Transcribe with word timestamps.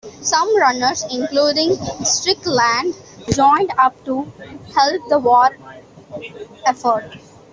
Some 0.23 0.57
runners, 0.57 1.05
including 1.11 1.77
Strickland, 2.03 2.95
joined 3.33 3.71
up 3.77 4.03
to 4.05 4.23
help 4.73 5.09
the 5.09 5.19
war 5.19 5.55
effort. 6.65 7.05